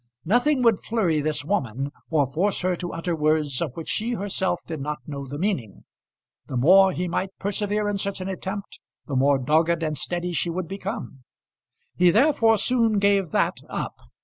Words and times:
Nothing 0.25 0.63
would 0.63 0.83
flurry 0.83 1.21
this 1.21 1.45
woman, 1.45 1.91
or 2.09 2.25
force 2.33 2.61
her 2.61 2.75
to 2.75 2.91
utter 2.91 3.15
words 3.15 3.61
of 3.61 3.73
which 3.77 3.87
she 3.87 4.13
herself 4.13 4.59
did 4.65 4.81
not 4.81 4.97
know 5.05 5.27
the 5.27 5.37
meaning. 5.37 5.83
The 6.47 6.57
more 6.57 6.91
he 6.91 7.07
might 7.07 7.37
persevere 7.37 7.87
in 7.87 7.99
such 7.99 8.19
an 8.19 8.27
attempt, 8.27 8.79
the 9.05 9.15
more 9.15 9.37
dogged 9.37 9.83
and 9.83 9.95
steady 9.95 10.31
she 10.31 10.49
would 10.49 10.67
become. 10.67 11.19
He 11.95 12.09
therefore 12.09 12.57
soon 12.57 12.97
gave 12.97 13.29
that 13.29 13.57
up. 13.69 13.93